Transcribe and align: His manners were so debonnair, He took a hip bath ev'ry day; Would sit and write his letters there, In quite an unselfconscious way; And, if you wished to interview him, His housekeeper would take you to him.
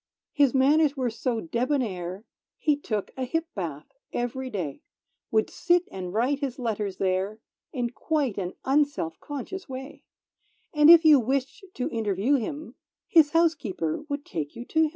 His 0.33 0.55
manners 0.55 0.97
were 0.97 1.11
so 1.11 1.39
debonnair, 1.41 2.25
He 2.57 2.75
took 2.75 3.11
a 3.15 3.23
hip 3.23 3.45
bath 3.53 3.85
ev'ry 4.11 4.49
day; 4.49 4.81
Would 5.29 5.47
sit 5.51 5.83
and 5.91 6.11
write 6.11 6.39
his 6.39 6.57
letters 6.57 6.97
there, 6.97 7.39
In 7.71 7.91
quite 7.91 8.39
an 8.39 8.53
unselfconscious 8.65 9.69
way; 9.69 10.03
And, 10.73 10.89
if 10.89 11.05
you 11.05 11.19
wished 11.19 11.63
to 11.75 11.87
interview 11.91 12.33
him, 12.37 12.73
His 13.07 13.29
housekeeper 13.29 14.01
would 14.09 14.25
take 14.25 14.55
you 14.55 14.65
to 14.65 14.81
him. 14.81 14.89